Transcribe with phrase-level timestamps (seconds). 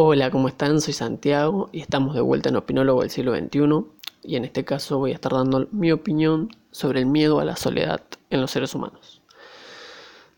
[0.00, 0.80] Hola, ¿cómo están?
[0.80, 3.84] Soy Santiago y estamos de vuelta en Opinólogo del siglo XXI
[4.22, 7.56] y en este caso voy a estar dando mi opinión sobre el miedo a la
[7.56, 8.00] soledad
[8.30, 9.22] en los seres humanos.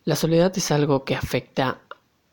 [0.06, 1.82] La soledad es algo que afecta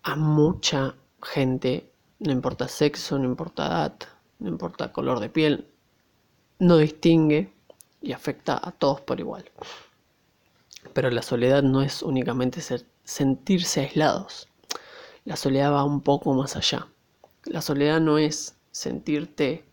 [0.04, 3.96] a mucha gente, no importa sexo, no importa edad,
[4.40, 5.68] no importa color de piel,
[6.60, 7.52] no distingue
[8.02, 9.44] y afecta a todos por igual.
[10.94, 12.62] Pero la soledad no es únicamente
[13.04, 14.48] sentirse aislados.
[15.26, 16.88] La soledad va un poco más allá.
[17.48, 19.64] La soledad no es sentirte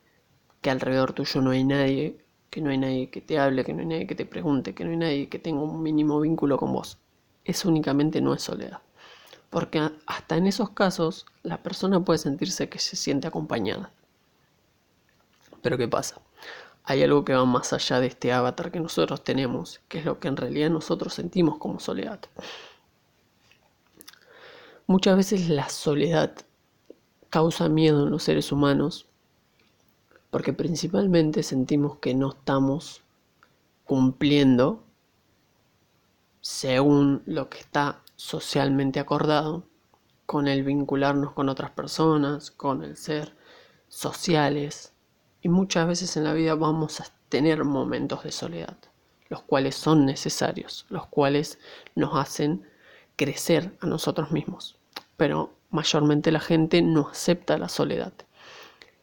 [0.60, 3.80] que alrededor tuyo no hay nadie, que no hay nadie que te hable, que no
[3.80, 6.72] hay nadie que te pregunte, que no hay nadie que tenga un mínimo vínculo con
[6.72, 6.98] vos.
[7.44, 8.80] Eso únicamente no es soledad.
[9.50, 13.90] Porque hasta en esos casos la persona puede sentirse que se siente acompañada.
[15.60, 16.20] Pero ¿qué pasa?
[16.84, 20.20] Hay algo que va más allá de este avatar que nosotros tenemos, que es lo
[20.20, 22.20] que en realidad nosotros sentimos como soledad.
[24.86, 26.34] Muchas veces la soledad
[27.34, 29.08] causa miedo en los seres humanos
[30.30, 33.02] porque principalmente sentimos que no estamos
[33.84, 34.84] cumpliendo
[36.40, 39.64] según lo que está socialmente acordado
[40.26, 43.34] con el vincularnos con otras personas, con el ser
[43.88, 44.92] sociales,
[45.42, 48.76] y muchas veces en la vida vamos a tener momentos de soledad,
[49.28, 51.58] los cuales son necesarios, los cuales
[51.96, 52.64] nos hacen
[53.16, 54.78] crecer a nosotros mismos.
[55.16, 58.12] Pero mayormente la gente no acepta la soledad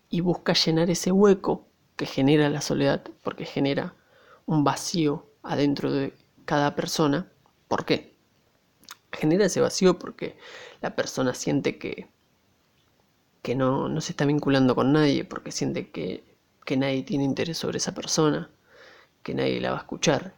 [0.10, 3.96] y busca llenar ese hueco que genera la soledad, porque genera
[4.46, 6.14] un vacío adentro de
[6.46, 7.32] cada persona.
[7.68, 8.16] ¿Por qué?
[9.12, 10.38] Genera ese vacío porque
[10.82, 12.08] la persona siente que,
[13.42, 16.32] que no, no se está vinculando con nadie, porque siente que
[16.66, 18.50] que nadie tiene interés sobre esa persona,
[19.24, 20.36] que nadie la va a escuchar,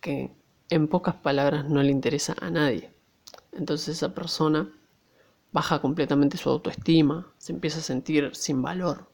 [0.00, 0.30] que
[0.68, 2.90] en pocas palabras no le interesa a nadie.
[3.52, 4.72] Entonces esa persona
[5.52, 9.06] baja completamente su autoestima, se empieza a sentir sin valor.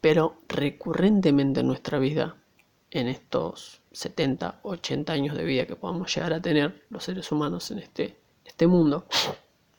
[0.00, 2.36] Pero recurrentemente en nuestra vida,
[2.90, 7.70] en estos 70, 80 años de vida que podamos llegar a tener los seres humanos
[7.70, 9.06] en este, este mundo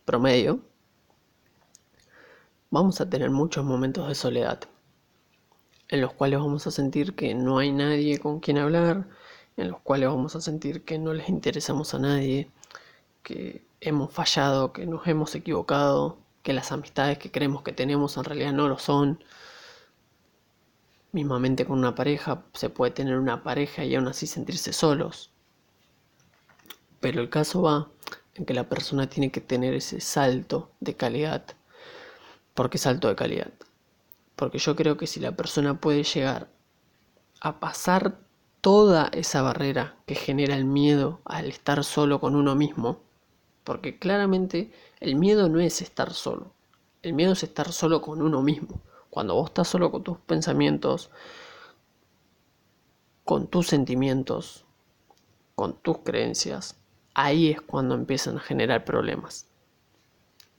[0.06, 0.60] promedio,
[2.72, 4.62] vamos a tener muchos momentos de soledad,
[5.90, 9.08] en los cuales vamos a sentir que no hay nadie con quien hablar,
[9.58, 12.50] en los cuales vamos a sentir que no les interesamos a nadie,
[13.24, 18.24] que hemos fallado, que nos hemos equivocado, que las amistades que creemos que tenemos en
[18.26, 19.24] realidad no lo son.
[21.12, 25.32] Mismamente con una pareja se puede tener una pareja y aún así sentirse solos.
[27.00, 27.90] Pero el caso va
[28.36, 31.56] en que la persona tiene que tener ese salto de calidad
[32.54, 33.52] ¿Por qué salto de calidad?
[34.36, 36.50] Porque yo creo que si la persona puede llegar
[37.42, 38.20] a pasar
[38.62, 43.02] toda esa barrera que genera el miedo al estar solo con uno mismo,
[43.64, 46.52] porque claramente el miedo no es estar solo,
[47.02, 48.82] el miedo es estar solo con uno mismo.
[49.10, 51.12] Cuando vos estás solo con tus pensamientos,
[53.24, 54.66] con tus sentimientos,
[55.56, 56.78] con tus creencias,
[57.14, 59.46] ahí es cuando empiezan a generar problemas.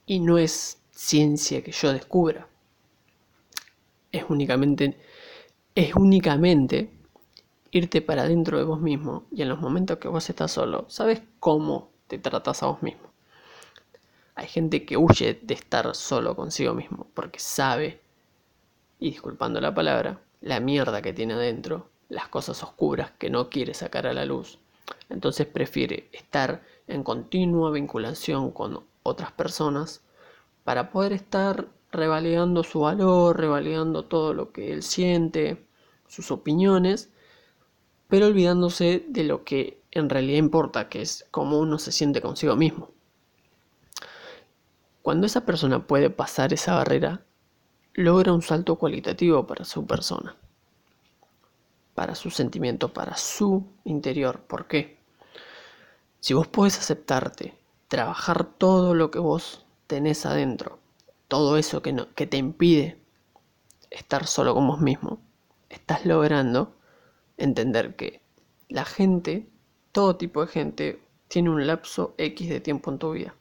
[0.05, 2.47] Y no es ciencia que yo descubra.
[4.11, 4.97] Es únicamente,
[5.73, 6.91] es únicamente
[7.71, 11.21] irte para adentro de vos mismo y en los momentos que vos estás solo, sabes
[11.41, 13.11] cómo te tratas a vos mismo.
[14.35, 18.01] Hay gente que huye de estar solo consigo mismo porque sabe,
[18.99, 23.73] y disculpando la palabra, la mierda que tiene adentro, las cosas oscuras que no quiere
[23.73, 24.59] sacar a la luz.
[25.09, 30.01] Entonces prefiere estar en continua vinculación con otras personas
[30.63, 35.65] para poder estar revalidando su valor, revalidando todo lo que él siente,
[36.07, 37.09] sus opiniones,
[38.07, 42.55] pero olvidándose de lo que en realidad importa, que es cómo uno se siente consigo
[42.55, 42.91] mismo.
[45.01, 47.25] Cuando esa persona puede pasar esa barrera,
[47.93, 50.35] logra un salto cualitativo para su persona,
[51.93, 54.41] para su sentimiento, para su interior.
[54.41, 54.99] ¿Por qué?
[56.19, 57.57] Si vos podés aceptarte,
[57.87, 60.79] trabajar todo lo que vos tenés adentro,
[61.27, 62.99] todo eso que, no, que te impide
[63.91, 65.21] estar solo con vos mismo,
[65.69, 66.75] estás logrando
[67.37, 68.21] entender que
[68.69, 69.47] la gente,
[69.95, 73.33] todo tipo de gente, tiene un lapso X de tiempo en tu vida.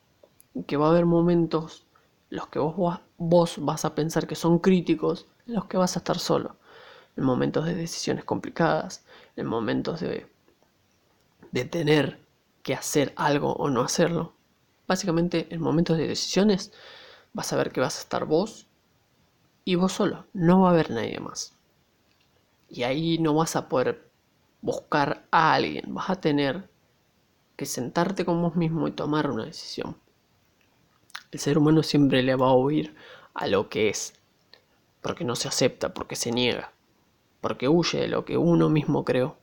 [0.68, 1.84] Que va a haber momentos
[2.30, 5.98] los que vos, vos vas a pensar que son críticos, en los que vas a
[5.98, 6.54] estar solo.
[7.16, 9.04] En momentos de decisiones complicadas,
[9.34, 10.28] en momentos de,
[11.50, 12.20] de tener
[12.62, 14.32] que hacer algo o no hacerlo.
[14.86, 16.72] Básicamente en momentos de decisiones
[17.32, 18.68] vas a ver que vas a estar vos
[19.64, 21.52] y vos solo, no va a haber nadie más.
[22.70, 24.03] Y ahí no vas a poder
[24.64, 26.70] buscar a alguien, vas a tener
[27.54, 29.98] que sentarte con vos mismo y tomar una decisión.
[31.30, 32.96] El ser humano siempre le va a huir
[33.34, 34.14] a lo que es,
[35.02, 36.72] porque no se acepta, porque se niega,
[37.42, 39.36] porque huye de lo que uno mismo creó.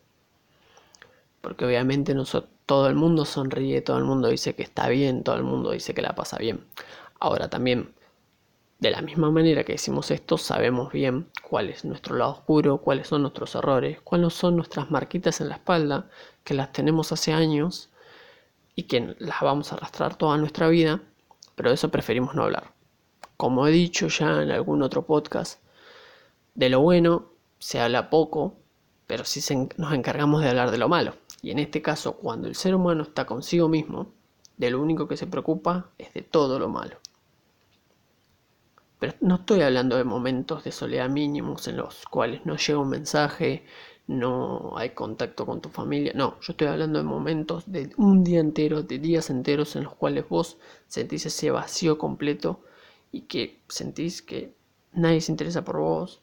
[1.42, 2.16] Porque obviamente
[2.66, 5.94] todo el mundo sonríe, todo el mundo dice que está bien, todo el mundo dice
[5.94, 6.66] que la pasa bien.
[7.20, 7.94] Ahora también,
[8.82, 13.08] de la misma manera que decimos esto, sabemos bien cuál es nuestro lado oscuro, cuáles
[13.08, 16.10] son nuestros errores, cuáles son nuestras marquitas en la espalda,
[16.44, 17.92] que las tenemos hace años
[18.76, 21.00] y que las vamos a arrastrar toda nuestra vida,
[21.54, 22.72] pero de eso preferimos no hablar.
[23.38, 25.62] Como he dicho ya en algún otro podcast,
[26.56, 27.30] de lo bueno
[27.60, 28.56] se habla poco,
[29.06, 29.42] pero sí
[29.78, 31.14] nos encargamos de hablar de lo malo.
[31.44, 34.12] Y en este caso, cuando el ser humano está consigo mismo,
[34.58, 36.98] de lo único que se preocupa es de todo lo malo.
[39.02, 42.90] Pero no estoy hablando de momentos de soledad mínimos en los cuales no llega un
[42.90, 43.66] mensaje,
[44.08, 46.14] no hay contacto con tu familia.
[46.16, 49.96] No, yo estoy hablando de momentos de un día entero, de días enteros en los
[49.96, 50.58] cuales vos
[50.88, 52.62] sentís ese vacío completo
[53.12, 54.56] y que sentís que
[54.94, 56.22] nadie se interesa por vos,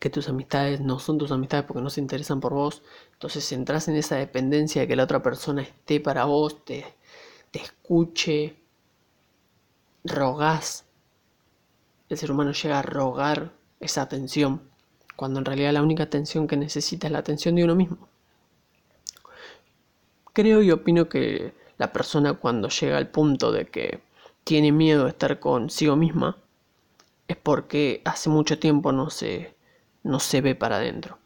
[0.00, 2.82] que tus amistades no son tus amistades porque no se interesan por vos.
[3.12, 6.84] Entonces entras en esa dependencia de que la otra persona esté para vos, te,
[7.50, 8.56] te escuche,
[10.04, 10.84] rogás.
[12.08, 14.62] El ser humano llega a rogar esa atención,
[15.16, 18.08] cuando en realidad la única atención que necesita es la atención de uno mismo.
[20.32, 24.00] Creo y opino que la persona cuando llega al punto de que
[24.44, 26.36] tiene miedo de estar consigo misma
[27.26, 29.54] es porque hace mucho tiempo no se
[30.02, 31.18] no se ve para adentro.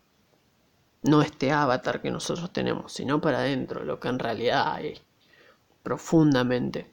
[1.03, 5.01] No este avatar que nosotros tenemos, sino para adentro, lo que en realidad hay
[5.83, 6.93] profundamente.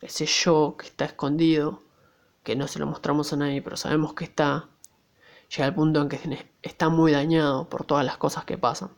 [0.00, 1.82] Ese yo que está escondido,
[2.42, 4.68] que no se lo mostramos a nadie, pero sabemos que está,
[5.50, 8.90] llega al punto en que está muy dañado por todas las cosas que pasan.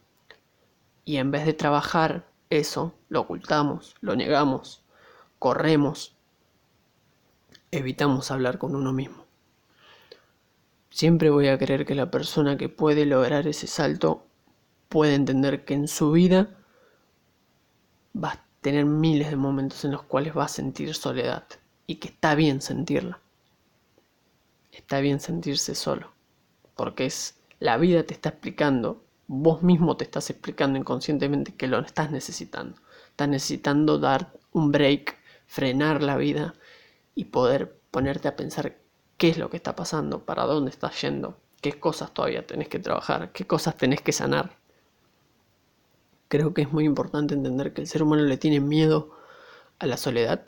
[1.04, 4.82] Y en vez de trabajar eso, lo ocultamos, lo negamos,
[5.38, 6.16] corremos,
[7.70, 9.24] evitamos hablar con uno mismo.
[10.90, 14.26] Siempre voy a creer que la persona que puede lograr ese salto
[14.88, 16.56] puede entender que en su vida
[18.16, 21.44] va a tener miles de momentos en los cuales va a sentir soledad
[21.86, 23.20] y que está bien sentirla.
[24.74, 26.10] Está bien sentirse solo,
[26.74, 31.78] porque es la vida te está explicando, vos mismo te estás explicando inconscientemente que lo
[31.78, 32.76] estás necesitando.
[33.10, 35.16] Estás necesitando dar un break,
[35.46, 36.54] frenar la vida
[37.14, 38.76] y poder ponerte a pensar
[39.16, 42.80] qué es lo que está pasando, para dónde estás yendo, qué cosas todavía tenés que
[42.80, 44.56] trabajar, qué cosas tenés que sanar.
[46.26, 49.16] Creo que es muy importante entender que el ser humano le tiene miedo
[49.78, 50.46] a la soledad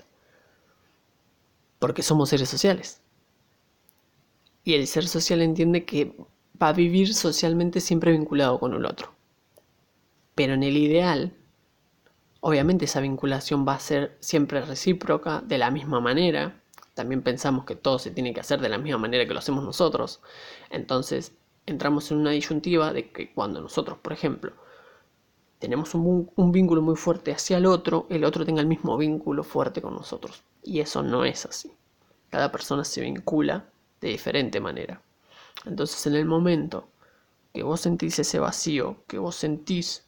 [1.78, 3.00] porque somos seres sociales.
[4.66, 6.12] Y el ser social entiende que
[6.60, 9.12] va a vivir socialmente siempre vinculado con el otro.
[10.34, 11.32] Pero en el ideal,
[12.40, 16.60] obviamente esa vinculación va a ser siempre recíproca, de la misma manera,
[16.94, 19.62] también pensamos que todo se tiene que hacer de la misma manera que lo hacemos
[19.62, 20.20] nosotros.
[20.68, 21.32] Entonces
[21.66, 24.52] entramos en una disyuntiva de que cuando nosotros, por ejemplo,
[25.60, 29.44] tenemos un, un, vínculo muy fuerte hacia el otro, el otro tenga el mismo vínculo
[29.44, 30.42] fuerte con nosotros.
[30.64, 31.70] Y eso no es así.
[32.30, 33.66] Cada persona se vincula
[34.00, 35.02] de diferente manera.
[35.64, 36.88] Entonces en el momento
[37.52, 40.04] que vos sentís ese vacío, que vos sentís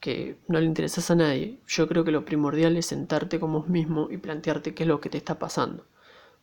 [0.00, 3.68] que no le interesas a nadie, yo creo que lo primordial es sentarte con vos
[3.68, 5.86] mismo y plantearte qué es lo que te está pasando,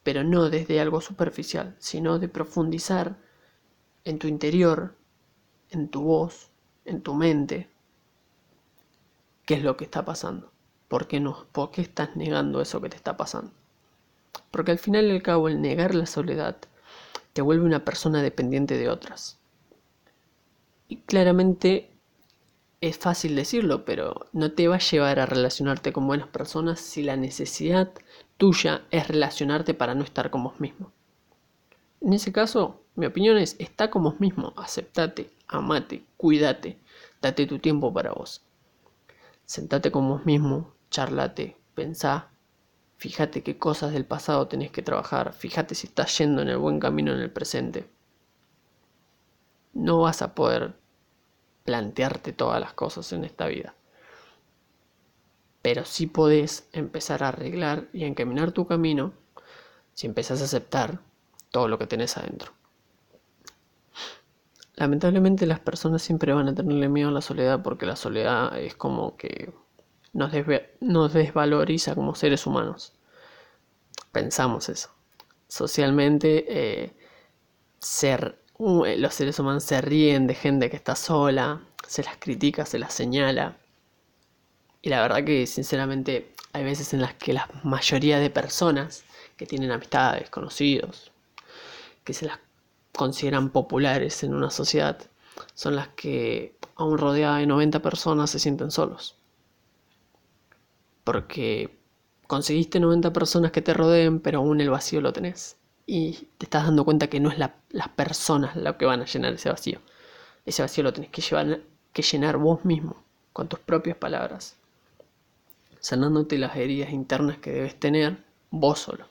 [0.04, 3.18] pero no desde algo superficial, sino de profundizar
[4.06, 4.96] en tu interior,
[5.72, 6.50] en tu voz,
[6.86, 7.70] en tu mente,
[9.46, 10.52] qué es lo que está pasando,
[10.88, 13.52] por qué no, por qué estás negando eso que te está pasando.
[14.52, 16.58] Porque al final y al cabo el negar la soledad
[17.34, 19.38] te vuelve una persona dependiente de otras.
[20.88, 21.92] Y claramente
[22.82, 27.04] es fácil decirlo, pero no te va a llevar a relacionarte con buenas personas si
[27.04, 27.92] la necesidad
[28.38, 30.92] tuya es relacionarte para no estar con vos mismo.
[32.02, 36.78] En ese caso, mi opinión es, está con vos mismo, aceptate, amate, cuídate,
[37.22, 38.42] date tu tiempo para vos.
[39.46, 42.30] Sentate con vos mismo, charlate, pensá,
[42.98, 46.80] fíjate qué cosas del pasado tenés que trabajar, fíjate si estás yendo en el buen
[46.80, 47.90] camino en el presente.
[49.74, 50.76] No vas a poder
[51.64, 53.76] plantearte todas las cosas en esta vida.
[55.62, 59.14] Pero sí podés empezar a arreglar y a encaminar tu camino
[59.94, 61.00] si empezás a aceptar
[61.52, 62.54] todo lo que tenés adentro.
[64.76, 68.76] Lamentablemente las personas siempre van a tenerle miedo a la soledad porque la soledad es
[68.76, 69.52] como que
[70.14, 70.32] nos,
[70.80, 72.94] nos desvaloriza como seres humanos.
[74.12, 74.90] Pensamos eso.
[75.48, 76.94] Socialmente, eh,
[78.02, 82.80] eh, los seres humanos se ríen de gente que está sola, se las critica, se
[82.80, 83.58] las señala.
[84.82, 89.04] Y la verdad que sinceramente hay veces en las que la mayoría de personas
[89.38, 91.12] que tienen amistades, conocidos,
[92.04, 92.40] que se las
[92.94, 94.98] consideran populares en una sociedad,
[95.54, 99.16] son las que aún rodeadas de 90 personas se sienten solos.
[101.08, 101.70] Porque
[102.28, 105.56] conseguiste 90 personas que te rodeen, pero aún el vacío lo tenés.
[105.86, 109.32] Y te estás dando cuenta que no es las personas lo que van a llenar
[109.32, 109.80] ese vacío.
[110.46, 111.22] Ese vacío lo tenés que,
[111.94, 114.58] que llenar vos mismo, con tus propias palabras,
[115.80, 119.08] sanándote las heridas internas que debes tener vos solo.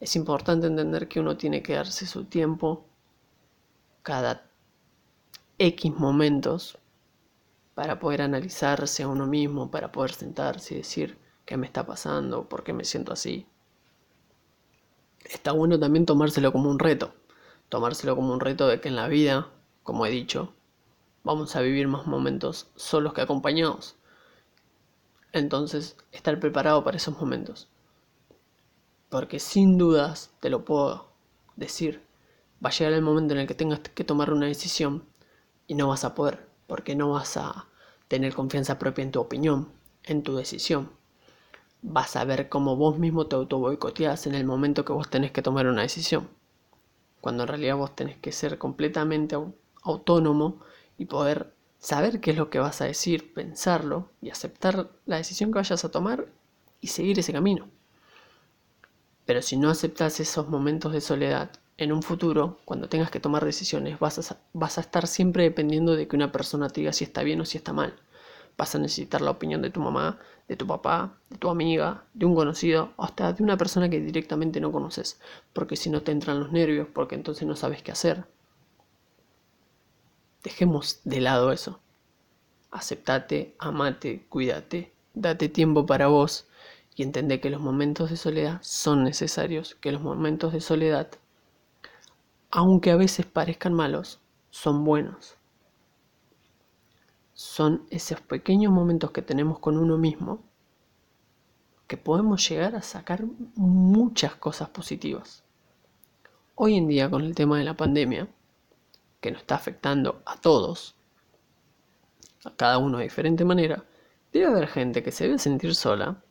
[0.00, 2.86] Es importante entender que uno tiene que darse su tiempo
[4.02, 4.46] cada
[5.58, 6.78] X momentos
[7.80, 12.46] para poder analizarse a uno mismo, para poder sentarse y decir qué me está pasando,
[12.46, 13.46] por qué me siento así.
[15.24, 17.14] Está bueno también tomárselo como un reto,
[17.70, 19.48] tomárselo como un reto de que en la vida,
[19.82, 20.52] como he dicho,
[21.24, 23.96] vamos a vivir más momentos solos que acompañados.
[25.32, 27.70] Entonces, estar preparado para esos momentos.
[29.08, 31.08] Porque sin dudas, te lo puedo
[31.56, 32.04] decir,
[32.62, 35.06] va a llegar el momento en el que tengas que tomar una decisión
[35.66, 37.69] y no vas a poder, porque no vas a
[38.10, 39.68] tener confianza propia en tu opinión,
[40.02, 40.90] en tu decisión.
[41.80, 45.30] Vas a ver cómo vos mismo te auto boicoteás en el momento que vos tenés
[45.30, 46.28] que tomar una decisión.
[47.20, 49.36] Cuando en realidad vos tenés que ser completamente
[49.84, 50.58] autónomo
[50.98, 55.52] y poder saber qué es lo que vas a decir, pensarlo y aceptar la decisión
[55.52, 56.26] que vayas a tomar
[56.80, 57.68] y seguir ese camino.
[59.24, 63.42] Pero si no aceptas esos momentos de soledad, en un futuro, cuando tengas que tomar
[63.42, 67.22] decisiones, vas a, vas estar siempre dependiendo de que una persona te diga si está
[67.22, 67.96] bien o si está mal.
[68.58, 72.26] Vas a necesitar la opinión de tu mamá, de tu papá, de tu amiga, de
[72.26, 75.18] un conocido, o hasta de una persona que directamente no conoces,
[75.54, 78.26] porque si no te entran los nervios, porque entonces no sabes qué hacer.
[80.44, 81.80] Dejemos de lado eso.
[82.70, 86.46] Aceptate, amate, cuídate, date tiempo para vos
[86.94, 91.08] y entende que los momentos de soledad son necesarios, que los momentos de soledad
[92.50, 95.36] aunque a veces parezcan malos, son buenos.
[97.32, 100.42] Son esos pequeños momentos que tenemos con uno mismo
[101.86, 103.24] que podemos llegar a sacar
[103.56, 105.42] muchas cosas positivas.
[106.54, 108.28] Hoy en día con el tema de la pandemia,
[109.20, 110.94] que nos está afectando a todos,
[112.44, 113.84] a cada uno de diferente manera,
[114.32, 116.22] debe haber gente que se debe sentir sola,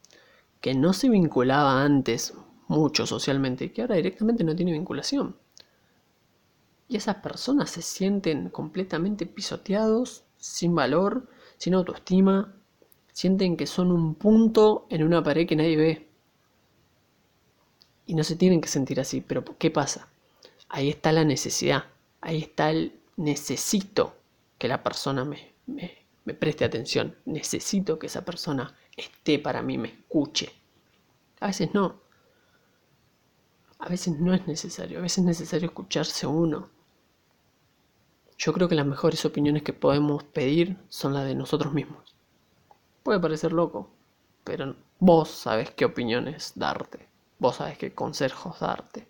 [0.61, 2.33] que no se vinculaba antes
[2.67, 5.35] mucho socialmente y que ahora directamente no tiene vinculación.
[6.89, 12.55] Y esas personas se sienten completamente pisoteados, sin valor, sin autoestima,
[13.13, 16.07] sienten que son un punto en una pared que nadie ve.
[18.07, 20.09] Y no se tienen que sentir así, pero ¿qué pasa?
[20.67, 21.85] Ahí está la necesidad,
[22.21, 24.15] ahí está el necesito
[24.57, 25.53] que la persona me,
[26.25, 30.51] me preste atención, necesito que esa persona esté para mí, me escuche.
[31.39, 32.01] A veces no,
[33.79, 36.69] a veces no es necesario, a veces es necesario escucharse uno,
[38.39, 42.15] yo creo que las mejores opiniones que podemos pedir son las de nosotros mismos.
[43.03, 43.89] Puede parecer loco,
[44.45, 47.05] pero vos sabes qué opiniones darte,
[47.37, 49.05] vos sabes qué consejos darte.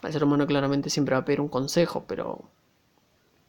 [0.00, 2.44] El ser humano claramente siempre va a pedir un consejo, pero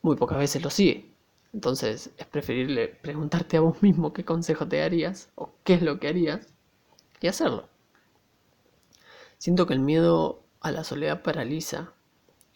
[0.01, 1.11] muy pocas veces lo sigue.
[1.53, 5.99] Entonces es preferible preguntarte a vos mismo qué consejo te darías o qué es lo
[5.99, 6.47] que harías
[7.21, 7.69] y hacerlo.
[9.37, 11.93] Siento que el miedo a la soledad paraliza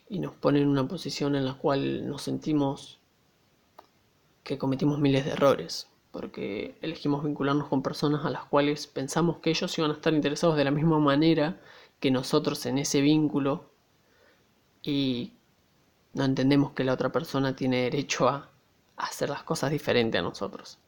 [0.09, 2.99] y nos pone en una posición en la cual nos sentimos
[4.43, 9.49] que cometimos miles de errores, porque elegimos vincularnos con personas a las cuales pensamos que
[9.49, 11.59] ellos iban a estar interesados de la misma manera
[11.99, 13.69] que nosotros en ese vínculo
[14.81, 15.33] y
[16.13, 18.49] no entendemos que la otra persona tiene derecho a
[18.95, 20.79] hacer las cosas diferentes a nosotros.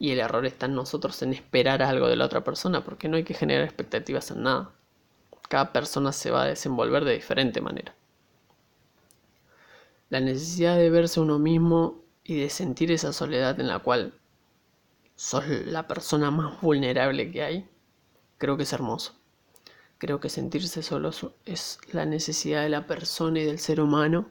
[0.00, 3.16] Y el error está en nosotros en esperar algo de la otra persona, porque no
[3.16, 4.72] hay que generar expectativas en nada.
[5.48, 7.94] Cada persona se va a desenvolver de diferente manera
[10.10, 14.18] la necesidad de verse uno mismo y de sentir esa soledad en la cual
[15.16, 17.68] sos la persona más vulnerable que hay,
[18.38, 19.14] creo que es hermoso.
[19.98, 21.10] Creo que sentirse solo
[21.44, 24.30] es la necesidad de la persona y del ser humano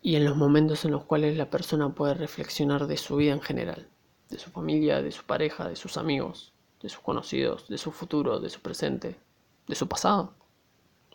[0.00, 3.40] y en los momentos en los cuales la persona puede reflexionar de su vida en
[3.40, 3.88] general,
[4.28, 8.38] de su familia, de su pareja, de sus amigos, de sus conocidos, de su futuro,
[8.38, 9.18] de su presente,
[9.66, 10.34] de su pasado,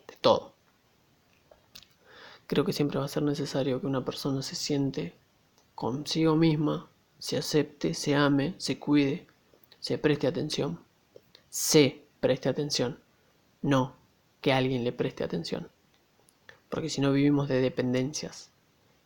[0.08, 0.54] de todo.
[2.50, 5.14] Creo que siempre va a ser necesario que una persona se siente
[5.76, 6.90] consigo misma,
[7.20, 9.28] se acepte, se ame, se cuide,
[9.78, 10.80] se preste atención.
[11.48, 12.98] Se preste atención,
[13.62, 13.94] no
[14.40, 15.68] que alguien le preste atención.
[16.68, 18.50] Porque si no vivimos de dependencias.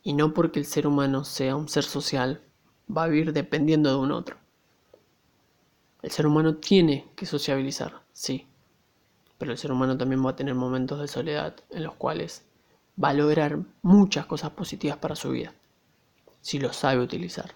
[0.01, 2.41] Y no porque el ser humano sea un ser social,
[2.89, 4.37] va a vivir dependiendo de un otro.
[6.01, 8.47] El ser humano tiene que sociabilizar, sí,
[9.37, 12.43] pero el ser humano también va a tener momentos de soledad en los cuales
[13.01, 15.53] va a lograr muchas cosas positivas para su vida,
[16.41, 17.55] si lo sabe utilizar.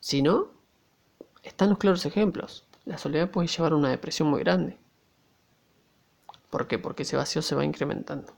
[0.00, 0.48] Si no,
[1.42, 2.64] están los claros ejemplos.
[2.84, 4.78] La soledad puede llevar a una depresión muy grande.
[6.50, 6.78] ¿Por qué?
[6.78, 8.32] Porque ese vacío se va incrementando.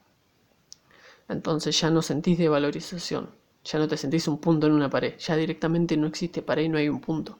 [1.28, 3.30] Entonces ya no sentís de valorización,
[3.62, 6.68] ya no te sentís un punto en una pared, ya directamente no existe pared y
[6.68, 7.38] no hay un punto.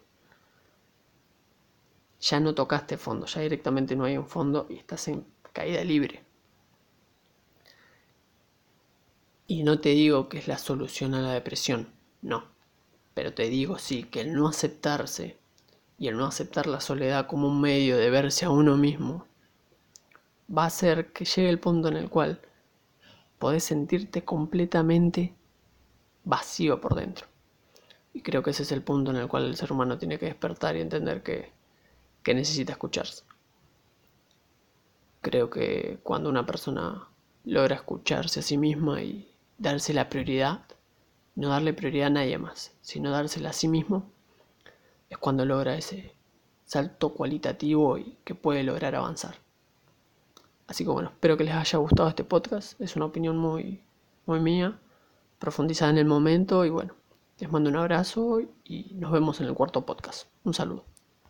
[2.20, 6.24] Ya no tocaste fondo, ya directamente no hay un fondo y estás en caída libre.
[9.50, 11.88] Y no te digo que es la solución a la depresión,
[12.22, 12.44] no.
[13.14, 15.38] Pero te digo sí que el no aceptarse
[15.98, 19.26] y el no aceptar la soledad como un medio de verse a uno mismo
[20.56, 22.40] va a hacer que llegue el punto en el cual
[23.40, 25.34] podés sentirte completamente
[26.22, 27.26] vacío por dentro.
[28.14, 30.26] Y creo que ese es el punto en el cual el ser humano tiene que
[30.26, 31.50] despertar y entender que,
[32.22, 33.24] que necesita escucharse.
[35.20, 37.08] Creo que cuando una persona
[37.44, 39.29] logra escucharse a sí misma y
[39.60, 40.62] darse la prioridad,
[41.36, 44.10] no darle prioridad a nadie más, sino dársela a sí mismo,
[45.08, 46.14] es cuando logra ese
[46.64, 49.36] salto cualitativo y que puede lograr avanzar.
[50.66, 52.80] Así que bueno, espero que les haya gustado este podcast.
[52.80, 53.82] Es una opinión muy,
[54.24, 54.78] muy mía,
[55.38, 56.64] profundizada en el momento.
[56.64, 56.94] Y bueno,
[57.38, 60.28] les mando un abrazo y nos vemos en el cuarto podcast.
[60.44, 60.89] Un saludo.